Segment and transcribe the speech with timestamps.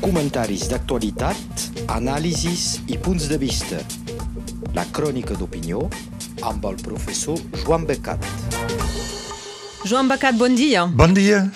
[0.00, 3.80] comentaris d'actualitat, anàlisis i punts de vista.
[4.76, 5.86] La crònica d'opinió
[6.46, 8.22] amb el professor Joan Becat.
[9.88, 10.84] Joan Becat, bon dia.
[10.86, 11.46] Bon dia.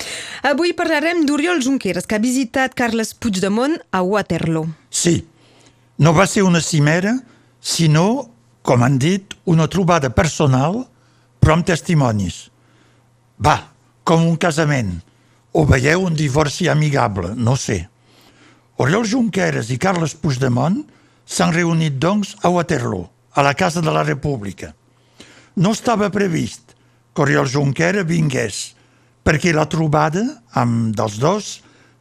[0.42, 4.66] Avui parlarem d'Oriol Junqueras, que ha visitat Carles Puigdemont a Waterloo.
[4.90, 5.22] Sí,
[5.98, 7.14] no va ser una cimera,
[7.60, 8.32] sinó,
[8.62, 10.82] com han dit, una trobada personal,
[11.38, 12.48] però amb testimonis.
[13.38, 13.58] Va,
[14.02, 14.96] com un casament,
[15.54, 17.91] o veieu un divorci amigable, no sé.
[18.82, 20.80] Oriol Junqueras i Carles Puigdemont
[21.22, 23.04] s'han reunit, doncs, a Waterloo,
[23.38, 24.72] a la Casa de la República.
[25.54, 26.74] No estava previst
[27.14, 28.74] que Oriol Junqueras vingués,
[29.22, 30.24] perquè la trobada
[30.58, 31.52] amb dels dos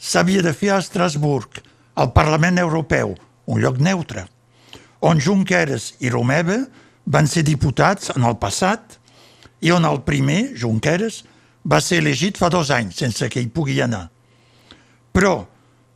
[0.01, 1.61] s'havia de fer a Estrasburg,
[2.01, 3.13] al Parlament Europeu,
[3.45, 4.25] un lloc neutre,
[5.05, 6.63] on Junqueras i Romeva
[7.05, 8.97] van ser diputats en el passat
[9.61, 11.21] i on el primer, Junqueras,
[11.61, 14.07] va ser elegit fa dos anys sense que hi pugui anar.
[15.13, 15.50] Però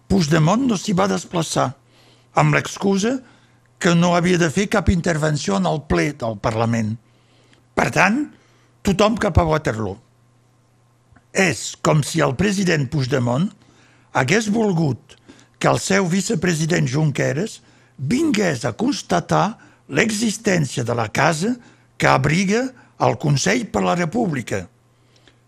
[0.07, 1.71] Puigdemont no s'hi va desplaçar
[2.37, 3.17] amb l'excusa
[3.79, 6.95] que no havia de fer cap intervenció en el ple del Parlament.
[7.75, 8.21] Per tant,
[8.85, 9.97] tothom cap a Waterloo.
[11.35, 13.49] És com si el president Puigdemont
[14.15, 15.17] hagués volgut
[15.59, 17.59] que el seu vicepresident Junqueras
[17.97, 19.57] vingués a constatar
[19.89, 21.55] l'existència de la casa
[21.97, 22.67] que abriga
[23.05, 24.65] el Consell per la República,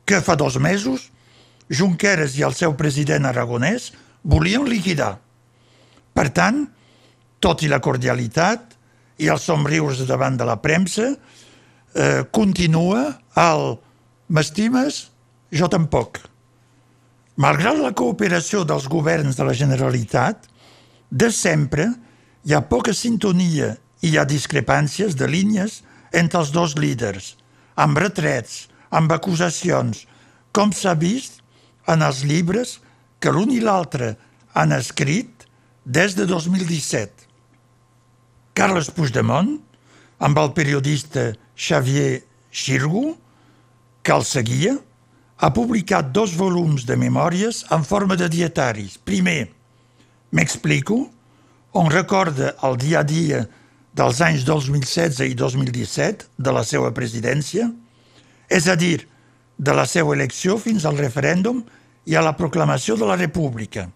[0.05, 1.09] que fa dos mesos
[1.69, 3.91] Junqueras i el seu president aragonès
[4.27, 5.15] volien liquidar.
[6.13, 6.65] Per tant,
[7.39, 8.75] tot i la cordialitat
[9.23, 11.13] i els somriures davant de la premsa,
[11.95, 13.77] eh, continua el
[14.27, 15.07] m'estimes?
[15.51, 16.19] Jo tampoc.
[17.37, 20.47] Malgrat la cooperació dels governs de la Generalitat,
[21.09, 21.87] de sempre
[22.43, 27.35] hi ha poca sintonia i hi ha discrepàncies de línies entre els dos líders,
[27.75, 30.05] amb retrets, amb acusacions,
[30.51, 31.41] com s'ha vist
[31.87, 32.79] en els llibres
[33.19, 34.15] que l'un i l'altre
[34.57, 35.47] han escrit
[35.85, 37.27] des de 2017.
[38.57, 39.57] Carles Puigdemont,
[40.19, 43.11] amb el periodista Xavier Xirgu,
[44.01, 44.77] que el seguia,
[45.37, 48.97] ha publicat dos volums de memòries en forma de dietaris.
[48.97, 49.57] Primer,
[50.31, 51.07] M'explico,
[51.71, 53.45] on recorda el dia a dia
[53.95, 57.69] dels anys 2016 i 2017 de la seva presidència,
[58.51, 59.07] és a dir,
[59.57, 61.63] de la seva elecció fins al referèndum
[62.07, 63.87] i a la proclamació de la República.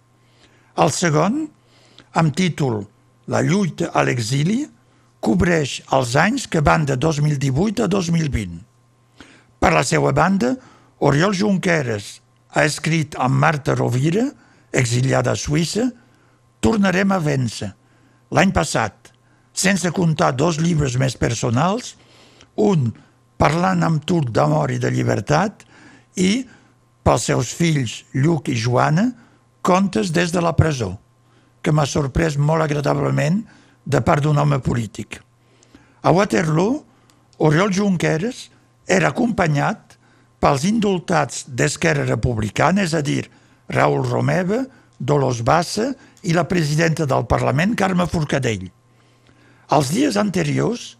[0.77, 1.45] El segon,
[2.13, 2.83] amb títol
[3.31, 4.65] La lluita a l'exili,
[5.23, 8.57] cobreix els anys que van de 2018 a 2020.
[9.61, 10.55] Per la seva banda,
[10.99, 12.17] Oriol Junqueras
[12.51, 14.25] ha escrit amb Marta Rovira,
[14.73, 15.85] exiliada a Suïssa,
[16.61, 17.71] Tornarem a vèncer.
[18.37, 19.09] L'any passat,
[19.53, 21.95] sense comptar dos llibres més personals,
[22.55, 22.91] un
[23.41, 25.65] parlant amb tu d'amor i de llibertat
[26.21, 26.45] i,
[27.11, 29.09] pels seus fills Lluc i Joana,
[29.61, 30.93] contes des de la presó,
[31.59, 33.41] que m'ha sorprès molt agradablement
[33.83, 35.19] de part d'un home polític.
[36.07, 36.79] A Waterloo,
[37.43, 38.45] Oriol Junqueras
[38.87, 39.97] era acompanyat
[40.39, 43.25] pels indultats d'Esquerra Republicana, és a dir,
[43.67, 44.63] Raül Romeva,
[44.97, 45.91] Dolors Bassa
[46.23, 48.69] i la presidenta del Parlament, Carme Forcadell.
[49.67, 50.93] Els dies anteriors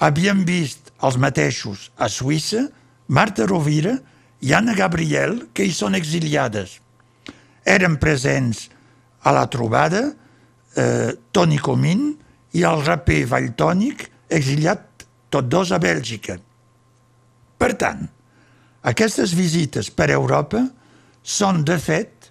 [0.00, 2.70] havien vist els mateixos a Suïssa
[3.12, 3.98] Marta Rovira
[4.40, 6.78] i Anna Gabriel, que hi són exiliades.
[7.66, 8.68] Eren presents
[9.22, 12.14] a la trobada eh, Toni Comín
[12.56, 16.38] i el raper Valltònic, exiliat tots dos a Bèlgica.
[17.60, 18.06] Per tant,
[18.88, 20.62] aquestes visites per Europa
[21.22, 22.30] són, de fet,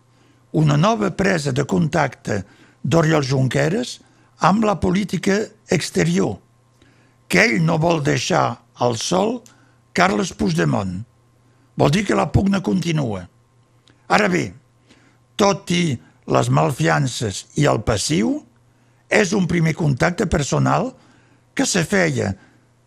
[0.57, 2.41] una nova presa de contacte
[2.81, 3.99] d'Oriol Junqueras
[4.41, 5.37] amb la política
[5.69, 6.39] exterior,
[7.29, 9.43] que ell no vol deixar al sol
[9.93, 11.03] Carles Puigdemont.
[11.79, 13.23] Vol dir que la pugna continua.
[14.11, 14.49] Ara bé,
[15.39, 15.95] tot i
[16.29, 18.35] les malfiances i el passiu,
[19.09, 20.91] és un primer contacte personal
[21.57, 22.33] que se feia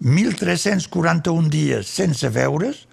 [0.02, 2.84] 1.341 dies sense veure's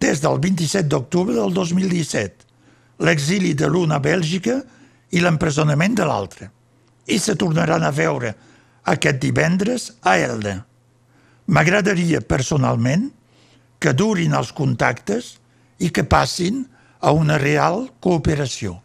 [0.00, 2.48] des del 27 d'octubre del 2017
[3.04, 4.60] l'exili de l'un a Bèlgica
[5.10, 6.50] i l'empresonament de l'altre.
[7.08, 8.34] I se tornaran a veure
[8.92, 10.60] aquest divendres a Elda.
[11.50, 13.08] M'agradaria personalment
[13.80, 15.34] que durin els contactes
[15.80, 16.66] i que passin
[17.00, 18.78] a una real cooperació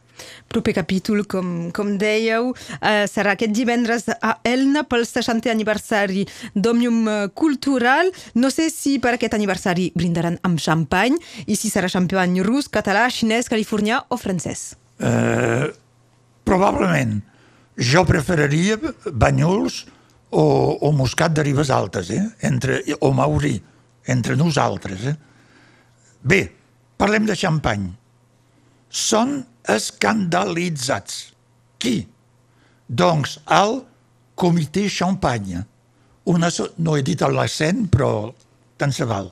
[0.56, 6.24] proper capítol, com, com dèieu, eh, serà aquest divendres a Elna pel 60è aniversari
[6.56, 8.12] d'Òmnium Cultural.
[8.39, 13.07] No sé si per aquest aniversari brindaran amb xampany i si serà xampany rus, català,
[13.12, 14.75] xinès, californià o francès.
[15.00, 15.68] Eh,
[16.47, 17.19] probablement.
[17.75, 18.80] Jo preferiria
[19.12, 19.83] banyuls
[20.31, 20.45] o,
[20.80, 22.24] o moscat de ribes altes, eh?
[22.47, 23.57] entre, o maurí,
[24.07, 25.06] entre nosaltres.
[25.12, 25.16] Eh?
[26.24, 26.42] Bé,
[26.98, 27.88] parlem de xampany.
[28.90, 31.31] Són escandalitzats.
[31.80, 32.07] qui?
[32.88, 33.84] Doncs al
[34.36, 35.66] Comitè Champagne.
[36.25, 38.34] Una, no he dit l'accent, però
[38.78, 39.30] tant se val.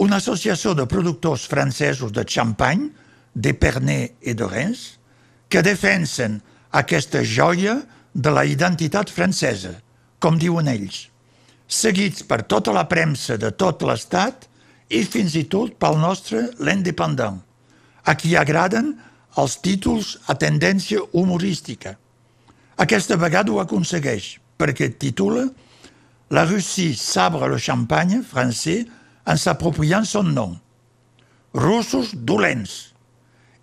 [0.00, 2.90] Una associació de productors francesos de xampany,
[3.34, 4.98] d'Epernay i de Reims,
[5.48, 7.80] que defensen aquesta joia
[8.14, 9.74] de la identitat francesa,
[10.18, 11.09] com diuen ells,
[11.70, 14.48] seguits per tota la premsa de tot l'Estat
[14.90, 17.38] i fins i tot pel nostre l'independent,
[18.02, 18.96] a qui agraden
[19.38, 21.94] els títols a tendència humorística.
[22.80, 25.46] Aquesta vegada ho aconsegueix, perquè titula
[26.30, 28.86] La Russie sabre le champagne français
[29.26, 30.52] en s'apropiant son nom.
[31.54, 32.94] Russos dolents.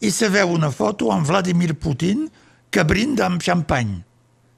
[0.03, 2.27] I se veu una foto amb Vladimir Putin
[2.69, 3.95] que brinda amb xampany.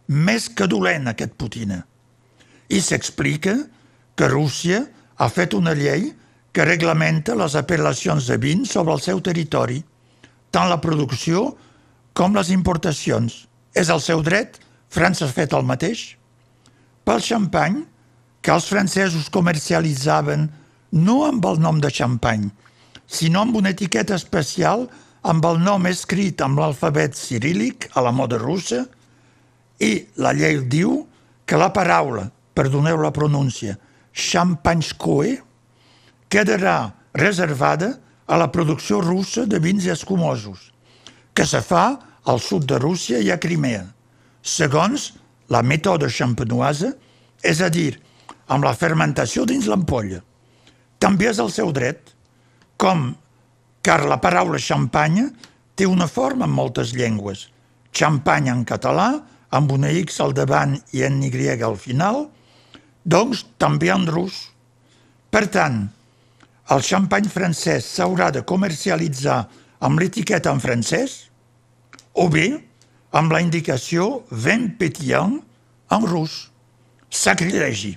[0.09, 1.77] Més que dolent, aquest Putin.
[2.69, 3.55] I s'explica
[4.15, 4.83] que Rússia
[5.17, 6.11] ha fet una llei
[6.53, 9.81] que reglamenta les apel·lacions de vins sobre el seu territori,
[10.51, 11.53] tant la producció
[12.17, 13.45] com les importacions.
[13.75, 14.57] És el seu dret,
[14.89, 16.15] França ha fet el mateix.
[17.05, 17.83] Pel xampany,
[18.41, 20.47] que els francesos comercialitzaven
[20.95, 22.47] no amb el nom de xampany,
[23.05, 24.87] sinó amb una etiqueta especial
[25.21, 28.85] amb el nom escrit amb l'alfabet cirílic a la moda russa
[29.83, 31.01] i la llei diu
[31.45, 32.29] que la paraula,
[32.59, 33.77] perdoneu la pronúncia,
[34.11, 35.37] xampanskoe,
[36.27, 37.93] quedarà reservada
[38.27, 40.73] a la producció russa de vins escumosos,
[41.33, 41.85] que se fa
[42.27, 43.85] al sud de Rússia i a Crimea,
[44.43, 45.13] segons
[45.49, 46.91] la mètode champenoise,
[47.41, 47.95] és a dir,
[48.51, 50.19] amb la fermentació dins l'ampolla.
[50.99, 52.11] També és el seu dret,
[52.77, 53.13] com
[53.81, 55.29] car la paraula xampanya
[55.79, 57.47] té una forma en moltes llengües.
[57.95, 59.13] Xampany en català,
[59.49, 62.27] amb una X al davant i en Y al final,
[63.05, 64.49] doncs també en rus.
[65.29, 65.85] Per tant,
[66.69, 69.43] el xampany francès s'haurà de comercialitzar
[69.85, 71.29] amb l'etiqueta en francès
[72.13, 72.47] o bé
[73.15, 75.39] amb la indicació vin pétillant
[75.89, 76.49] en rus.
[77.09, 77.95] Sacrilegi.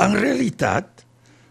[0.00, 1.04] En realitat,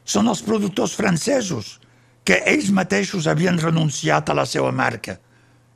[0.03, 1.77] són els productors francesos
[2.25, 5.17] que ells mateixos havien renunciat a la seva marca,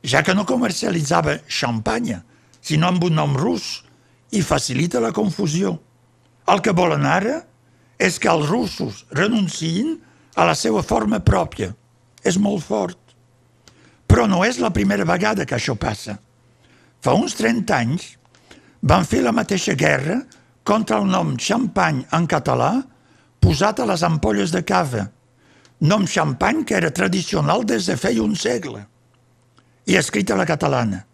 [0.02, 2.22] ja que no comercialitzava xampanya,
[2.60, 3.84] sinó amb un nom rus
[4.32, 5.76] i facilita la confusió.
[6.48, 7.42] El que volen ara
[7.98, 9.98] és que els russos renunciïn
[10.38, 11.72] a la seva forma pròpia.
[12.24, 12.98] És molt fort.
[14.08, 16.16] Però no és la primera vegada que això passa.
[17.02, 18.08] Fa uns 30 anys
[18.80, 20.22] van fer la mateixa guerra
[20.64, 22.72] contra el nom xampany en català
[23.40, 25.06] posat a les ampolles de cava,
[25.80, 28.82] nom xampany que era tradicional des de feia un segle
[29.88, 31.04] i escrit a la catalana.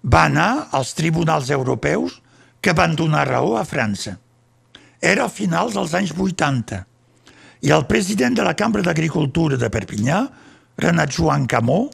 [0.00, 2.20] Va anar als tribunals europeus
[2.62, 4.16] que van donar raó a França.
[5.00, 6.84] Era a finals dels anys 80
[7.64, 10.20] i el president de la Cambra d'Agricultura de Perpinyà,
[10.80, 11.88] Renat Joan Camó,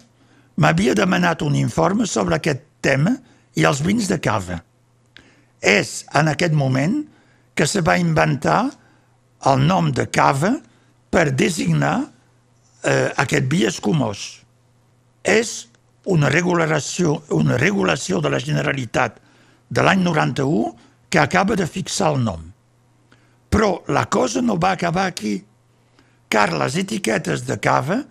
[0.62, 3.16] m'havia demanat un informe sobre aquest tema
[3.54, 4.60] i els vins de cava.
[5.62, 7.00] És en aquest moment
[7.56, 8.66] que se va inventar
[9.50, 10.52] el nom de cava
[11.10, 11.96] per designar
[12.84, 14.26] eh, aquest vi escumós.
[15.22, 15.68] És
[16.06, 19.18] una regulació, una regulació de la Generalitat
[19.70, 20.74] de l'any 91
[21.10, 22.44] que acaba de fixar el nom.
[23.56, 25.38] Però la cosa no va acabar aquí
[26.28, 28.02] car les etiquetes de cava,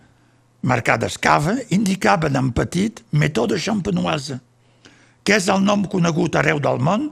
[0.66, 4.40] marcades cava, indicaven en petit mètode champenoise,
[5.22, 7.12] que és el nom conegut arreu del món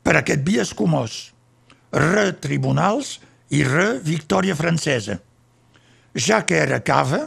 [0.00, 1.18] per aquest vi escumós,
[1.92, 3.18] re tribunals
[3.52, 5.18] i re victòria francesa.
[6.16, 7.26] Ja que era cava,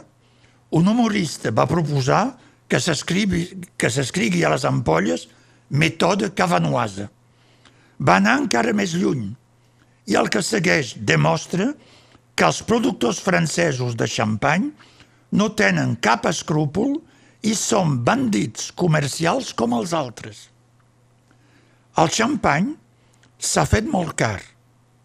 [0.74, 2.24] un humorista va proposar
[2.66, 5.28] que s'escrigui a les ampolles
[5.70, 7.06] mètode cavanoise.
[8.02, 9.28] Va anar encara més lluny
[10.08, 11.70] i el que segueix demostra
[12.34, 14.70] que els productors francesos de xampany
[15.36, 16.96] no tenen cap escrúpol
[17.46, 20.48] i són bandits comercials com els altres.
[22.00, 22.72] El xampany
[23.40, 24.38] s'ha fet molt car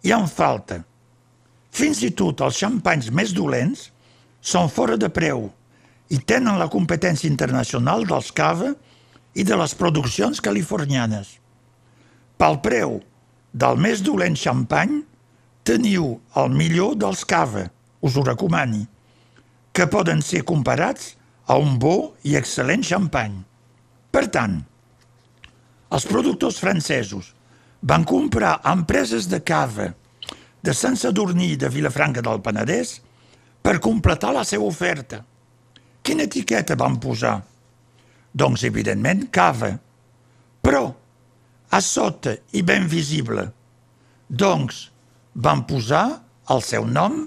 [0.05, 0.81] i en falta.
[1.75, 3.89] Fins i tot els xampanys més dolents
[4.45, 5.49] són fora de preu
[6.13, 8.73] i tenen la competència internacional dels cava
[9.35, 11.39] i de les produccions californianes.
[12.39, 12.99] Pel preu
[13.55, 14.97] del més dolent xampany
[15.65, 16.09] teniu
[16.41, 17.63] el millor dels cava,
[18.03, 18.83] us ho recomani,
[19.71, 21.13] que poden ser comparats
[21.47, 23.37] a un bo i excel·lent xampany.
[24.11, 24.59] Per tant,
[25.95, 27.31] els productors francesos
[27.85, 29.91] van comprar empreses de cava
[30.65, 32.97] de Sant Sadurní de Vilafranca del Penedès
[33.61, 35.21] per completar la seva oferta.
[36.05, 37.37] Quina etiqueta van posar?
[38.35, 39.71] Doncs, evidentment, cava.
[40.65, 40.83] Però,
[41.75, 43.49] a sota i ben visible,
[44.29, 44.85] doncs,
[45.35, 46.05] van posar
[46.53, 47.25] el seu nom,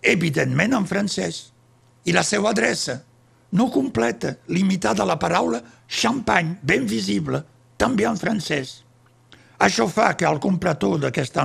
[0.00, 1.40] evidentment en francès,
[2.08, 3.02] i la seva adreça,
[3.54, 7.42] no completa, limitada a la paraula champagne, ben visible,
[7.76, 8.80] també en francès.
[9.60, 11.44] Això fa que el comprador d'aquesta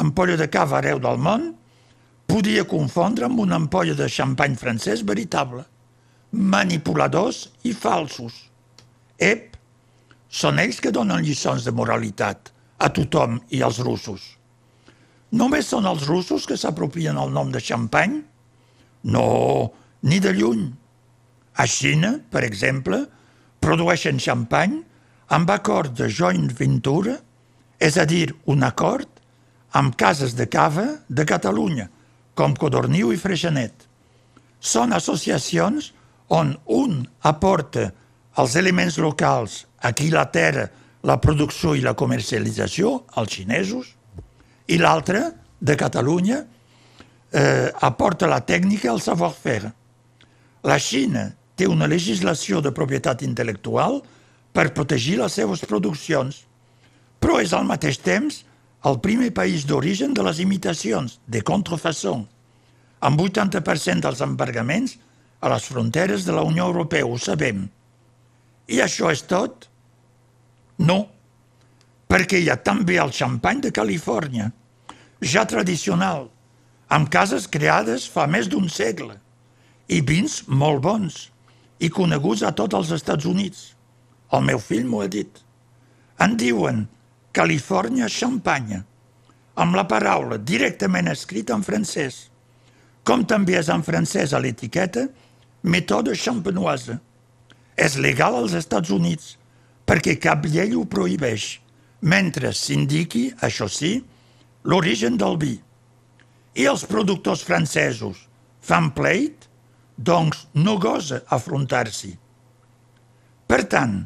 [0.00, 1.50] ampolla de cava arreu del món
[2.30, 5.66] podia confondre amb una ampolla de xampany francès veritable.
[6.32, 8.40] Manipuladors i falsos.
[9.20, 9.53] Ep,
[10.34, 12.50] són ells que donen lliçons de moralitat
[12.82, 14.24] a tothom i als russos.
[15.34, 18.18] Només són els russos que s'apropien el nom de xampany?
[19.14, 19.26] No,
[20.02, 20.66] ni de lluny.
[21.54, 23.04] A Xina, per exemple,
[23.62, 24.80] produeixen xampany
[25.34, 27.16] amb acord de joint ventura,
[27.78, 29.08] és a dir, un acord
[29.74, 31.88] amb cases de cava de Catalunya,
[32.34, 33.86] com Codorniu i Freixenet.
[34.58, 35.92] Són associacions
[36.30, 37.90] on un aporta
[38.38, 40.66] els elements locals, aquí la terra,
[41.04, 43.92] la producció i la comercialització, als xinesos,
[44.66, 45.26] i l'altre,
[45.60, 46.44] de Catalunya,
[47.32, 49.72] eh, aporta la tècnica, el savoir-faire.
[50.64, 54.00] La Xina té una legislació de propietat intel·lectual
[54.54, 56.44] per protegir les seves produccions,
[57.20, 58.42] però és al mateix temps
[58.84, 62.18] el primer país d'origen de les imitacions, de contrefaçó,
[63.00, 64.98] amb 80% dels embargaments
[65.40, 67.66] a les fronteres de la Unió Europea, ho sabem.
[68.68, 69.68] I això és tot?
[70.78, 71.04] No,
[72.10, 74.50] perquè hi ha també el xampany de Califòrnia,
[75.22, 76.28] ja tradicional,
[76.88, 79.16] amb cases creades fa més d'un segle,
[79.88, 81.28] i vins molt bons,
[81.78, 83.74] i coneguts a tots els Estats Units.
[84.32, 85.30] El meu fill m'ho ha dit.
[86.22, 86.84] En diuen
[87.34, 88.82] Califòrnia Champagne,
[89.54, 92.28] amb la paraula directament escrita en francès,
[93.04, 95.06] com també és en francès a l'etiqueta
[95.62, 96.98] méthode champenoise.
[97.76, 99.34] És legal als Estats Units
[99.84, 101.58] perquè cap llei ho prohibeix,
[102.04, 103.96] mentre s'indiqui, això sí,
[104.64, 105.54] l'origen del vi.
[106.54, 108.26] I els productors francesos
[108.64, 109.48] fan pleit
[109.96, 112.12] doncs no gosa afrontar-s'hi.
[113.46, 113.98] Per tant,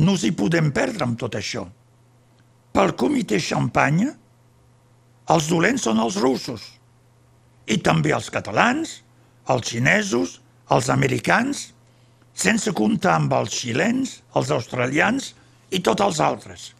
[0.00, 1.64] no s'hi podem perdre amb tot això.
[2.74, 4.08] Pel comitè Champagne,
[5.30, 6.64] els dolents són els russos,
[7.70, 8.98] i també els catalans,
[9.48, 10.40] els xinesos,
[10.74, 11.73] els americans,
[12.34, 15.32] sense comptar amb els xilens, els australians
[15.70, 16.72] i tots els altres.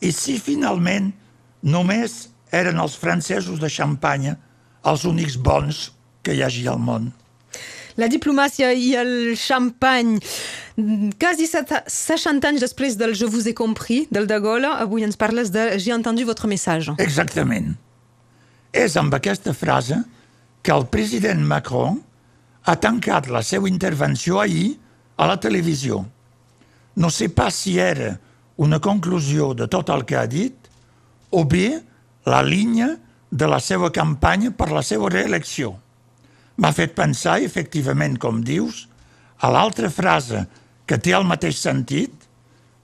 [0.00, 1.10] I si finalment
[1.62, 4.36] només eren els francesos de Xampanya
[4.86, 5.90] els únics bons
[6.24, 7.10] que hi hagi al món.
[8.00, 10.14] La diplomàcia i el xampany.
[11.20, 15.50] Quasi 60 anys després del Je vous ai compris, del de Gaulle, avui ens parles
[15.52, 16.94] de J'ai entendu votre message.
[16.98, 17.74] Exactament.
[18.72, 19.98] És amb aquesta frase
[20.62, 21.98] que el president Macron
[22.64, 24.78] ha tancat la seva intervenció ahir
[25.16, 26.04] a la televisió.
[26.96, 28.18] No sé pas si era
[28.56, 30.68] una conclusió de tot el que ha dit
[31.30, 31.80] o bé
[32.26, 32.96] la línia
[33.30, 35.76] de la seva campanya per la seva reelecció
[36.60, 38.84] m'ha fet pensar, efectivament, com dius,
[39.40, 40.44] a l'altra frase
[40.86, 42.12] que té el mateix sentit,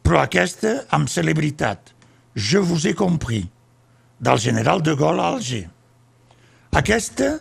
[0.00, 1.92] però aquesta amb celebritat.
[2.34, 3.44] Je vous ai compris,
[4.20, 5.66] del general de Gaulle a Alger.
[6.72, 7.36] Aquesta,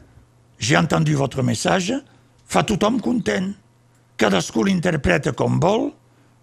[0.60, 2.02] j'ai entendu votre message,
[2.46, 3.54] fa tothom content.
[4.16, 5.90] Cadascú l'interpreta com vol,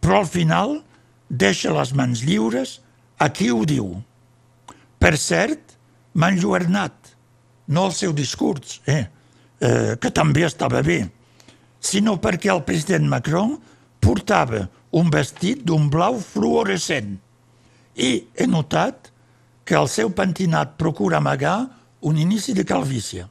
[0.02, 0.80] però al final
[1.28, 2.80] deixa les mans lliures
[3.18, 3.94] a qui ho diu.
[5.00, 5.76] Per cert,
[6.14, 7.14] m'ha enlluernat,
[7.72, 9.06] no el seu discurs, eh?
[9.62, 11.00] eh, que també estava bé,
[11.80, 13.56] sinó perquè el president Macron
[14.02, 17.16] portava un vestit d'un blau fluorescent
[17.96, 19.10] i he notat
[19.64, 21.56] que el seu pentinat procura amagar
[22.02, 23.28] un inici de calvícia.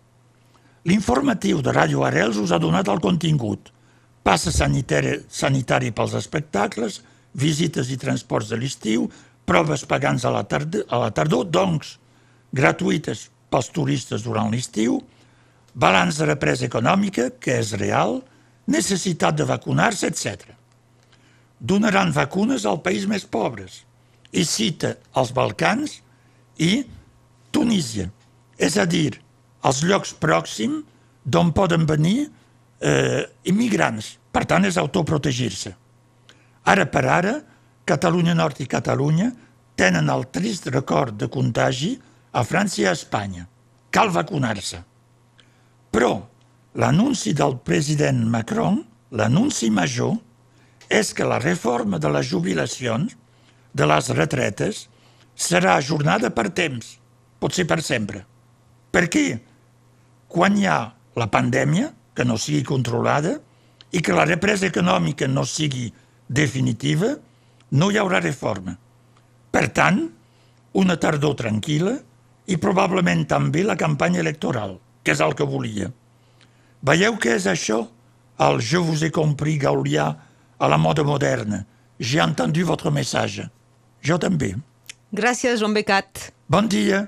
[0.89, 3.69] L'informatiu de Ràdio Arels us ha donat el contingut.
[4.25, 7.01] Passa sanitari, sanitari pels espectacles,
[7.37, 9.05] visites i transports de l'estiu,
[9.45, 11.97] proves pagants a la, tard a la tardor, doncs
[12.53, 14.99] gratuïtes pels turistes durant l'estiu,
[15.73, 18.19] balanç de represa econòmica, que és real,
[18.67, 20.49] necessitat de vacunar-se, etc.
[21.59, 23.83] Donaran vacunes al país més pobres
[24.31, 25.99] i cita els Balcans
[26.57, 26.81] i
[27.51, 28.07] Tunísia,
[28.57, 29.19] és a dir,
[29.67, 30.83] els llocs pròxims
[31.23, 32.29] d'on poden venir
[32.81, 34.17] eh, immigrants.
[34.31, 35.73] Per tant, és autoprotegir-se.
[36.71, 37.35] Ara per ara,
[37.85, 39.31] Catalunya Nord i Catalunya
[39.75, 41.95] tenen el trist record de contagi
[42.31, 43.47] a França i a Espanya.
[43.91, 44.79] Cal vacunar-se.
[45.91, 46.13] Però
[46.79, 48.79] l'anunci del president Macron,
[49.11, 50.15] l'anunci major,
[50.87, 53.15] és que la reforma de les jubilacions,
[53.73, 54.85] de les retretes,
[55.35, 56.97] serà ajornada per temps,
[57.39, 58.25] potser per sempre.
[58.91, 59.25] Per què?
[60.31, 60.79] Quan hi ha
[61.19, 63.37] la pandèmia, que no sigui controlada,
[63.91, 65.89] i que la represa econòmica no sigui
[66.27, 67.11] definitiva,
[67.75, 68.77] no hi haurà reforma.
[69.51, 69.99] Per tant,
[70.79, 71.97] una tardor tranquil·la
[72.47, 75.89] i probablement també la campanya electoral que és el que volia.
[76.85, 77.83] Veieu què és això,
[78.41, 80.07] al Je vous ai compris Gaulia
[80.57, 81.65] à la mode moderne.
[81.99, 83.49] J'ai entendu votre message.
[84.01, 84.55] Jo també.
[85.13, 86.31] Gràcies, Joan Becat.
[86.49, 87.07] Bon dia.